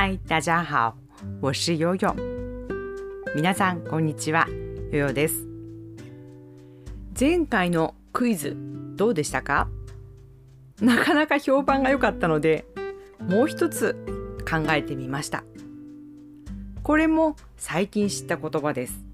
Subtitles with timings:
[0.00, 0.94] 嗨，大家好，
[1.40, 2.14] 我是悠悠。
[3.34, 4.46] 皆さんこんにちは、
[4.92, 5.44] 悠悠です。
[7.18, 8.56] 前回のクイズ
[8.94, 9.68] どうでしたか？
[10.80, 12.64] なかなか評判が良かったので、
[13.18, 13.96] もう一つ
[14.48, 15.42] 考えてみました。
[16.84, 19.04] これも最近知った言葉です。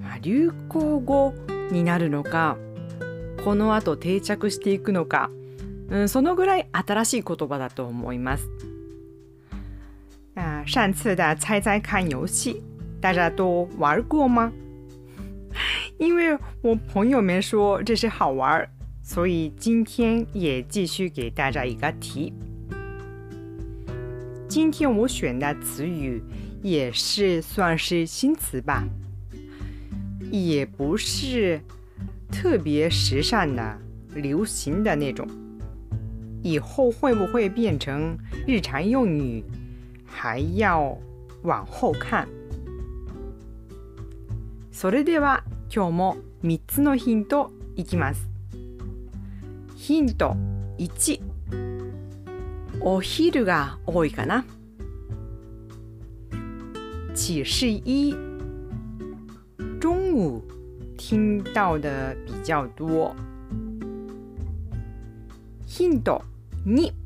[0.00, 1.34] まあ、流行語
[1.72, 2.56] になるのか、
[3.44, 5.28] この後定着していくのか、
[5.88, 8.48] うん、そのぐらい新しい言葉だと思います。
[10.40, 12.62] 啊，上次的猜猜看游戏，
[13.00, 14.50] 大家都玩过吗？
[15.98, 18.66] 因为我朋友们说这是好玩，
[19.02, 22.32] 所以今天也继续给大家一个题。
[24.48, 26.22] 今天我选的词语
[26.62, 28.84] 也是算是新词吧，
[30.30, 31.60] 也不是
[32.32, 33.78] 特别时尚的、
[34.14, 35.28] 流行的那种。
[36.42, 38.16] 以后会不会变成
[38.46, 39.44] 日常用语？
[40.22, 40.98] 还要
[41.44, 42.28] 往后看。
[44.70, 48.28] それでは今日も3つのヒントいきます。
[49.76, 50.36] ヒント
[50.76, 51.22] 1
[52.82, 54.44] お昼が多いかな。
[57.14, 58.14] 启示一
[59.80, 60.42] 中午
[60.98, 63.16] 听到的比较多。
[65.66, 66.22] ヒント
[66.66, 66.99] 2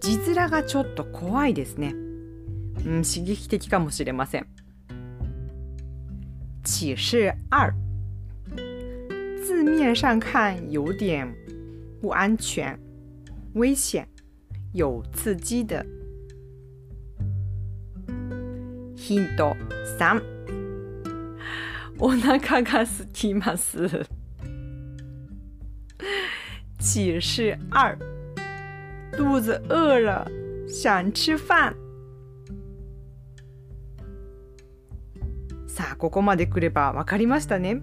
[0.00, 1.94] 字面がちょっと怖いですね。
[2.86, 4.46] うん、刺激的かもしれません。
[6.64, 7.72] 启示二，
[9.44, 11.34] 字面上看有点
[12.00, 12.78] 不安全、
[13.54, 14.08] 危险、
[14.72, 15.84] 有刺激的。
[18.96, 19.56] ヒント
[19.98, 20.22] 三，
[21.98, 24.06] お腹が空きます。
[26.78, 28.17] 启示二。
[29.18, 30.24] 肚子饿了，
[30.68, 31.74] 想吃饭。
[35.66, 37.82] さあ、ここまで来ればわかりましたね。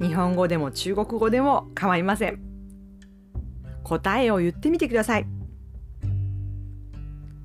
[0.00, 2.40] 日本語でも中国語でも構いません。
[3.84, 5.26] 答えを言ってみてください。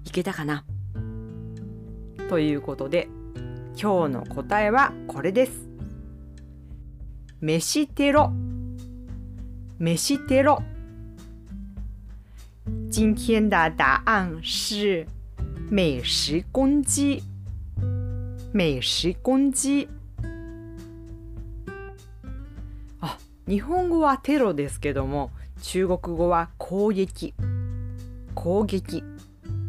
[0.04, 0.66] いけたかな？
[2.28, 3.08] ということで、
[3.80, 5.70] 今日の答えはこれです。
[7.40, 8.32] 飯テロ。
[9.78, 10.64] 飯テロ。
[12.90, 15.06] 今天的答案是
[15.70, 17.22] 美食攻击。
[18.54, 19.90] 美食攻击。
[23.02, 25.32] あ、日本語はテロですけども、
[25.62, 27.34] 中国語は攻撃。
[28.34, 29.04] 攻撃。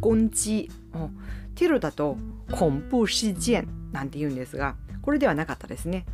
[0.00, 0.70] 攻击。
[1.56, 2.16] テロだと
[2.48, 6.06] 恐怖事件なんて言うんですが、これではなかったですね。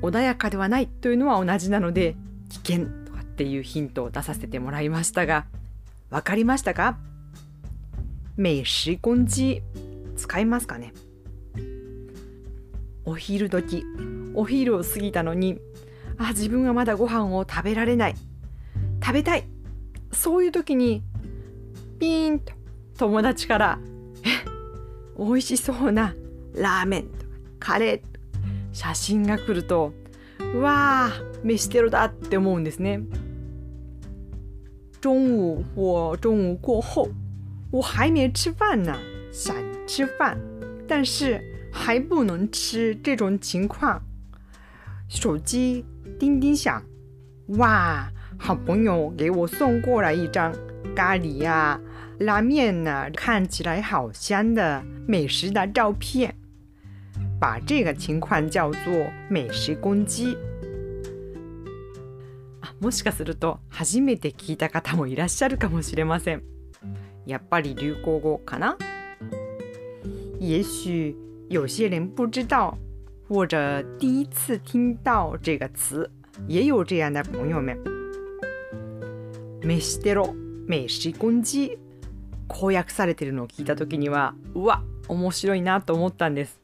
[0.00, 2.16] 穏やかではないというのは同じなので、
[2.48, 3.03] 危険
[3.34, 5.46] っていうヒントを出させてもらいましたが、
[6.08, 6.98] わかりましたか？
[8.38, 9.60] 美食攻击
[10.16, 10.94] 使いますかね？
[13.04, 13.84] お昼時、
[14.34, 15.58] お昼を過ぎたのに、
[16.16, 18.14] あ、自分はまだご飯を食べられない。
[19.04, 19.48] 食べたい。
[20.12, 21.02] そういう時に、
[21.98, 22.52] ピーンと
[22.96, 23.78] 友達から、
[24.22, 24.48] え、
[25.18, 26.14] 美味しそうな
[26.54, 27.24] ラーメンとか
[27.58, 28.14] カレーとか
[28.72, 29.92] 写真が来ると、
[30.54, 33.00] うわー、飯テロだって思うんですね。
[35.04, 37.06] 中午或中午过后，
[37.70, 38.98] 我还没吃饭呢，
[39.30, 39.54] 想
[39.86, 40.40] 吃饭，
[40.88, 41.38] 但是
[41.70, 42.94] 还不能吃。
[43.02, 44.00] 这种情况，
[45.06, 45.84] 手机
[46.18, 46.82] 叮叮响，
[47.58, 50.50] 哇，好朋友给我送过来一张
[50.96, 51.78] 咖喱呀、
[52.20, 56.34] 拉面呢，看起来好香的美食的照片，
[57.38, 60.34] 把这个情况叫做美食攻击。
[62.80, 66.42] もしかすると初めて聞いた方もいらっしゃるかもしれません。
[67.26, 68.76] やっぱり流行語かな？
[70.40, 71.16] 也许
[71.48, 72.76] 有些人不知道，
[73.28, 76.10] 或者第一次听到这个词，
[76.46, 77.78] 也有这样的朋友们。
[79.62, 80.34] 飯テロ、
[80.66, 81.78] 飯攻击、
[82.48, 86.60] 公約されてるのを聞いた時には、うわ、面白いなと思ったんです。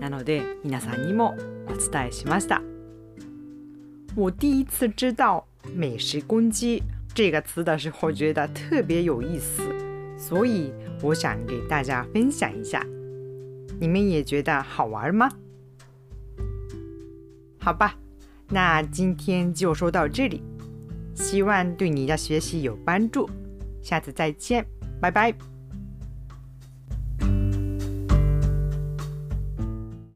[0.00, 1.36] なので皆さんにも
[1.68, 2.62] お伝えしました。
[4.16, 6.82] 我第一次知道“美食攻击”
[7.14, 9.62] 这个词的时候，觉得特别有意思，
[10.18, 10.72] 所以
[11.02, 12.84] 我想给大家分享一下。
[13.80, 15.30] 你们也觉得好玩吗？
[17.58, 17.94] 好吧，
[18.48, 20.42] 那今天就说到这里，
[21.14, 23.28] 希望对你的学习有帮助。
[23.80, 24.66] 下次再见，
[25.00, 25.49] 拜拜。